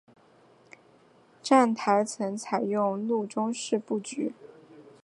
[1.43, 4.33] 站台层采用路中侧式布局。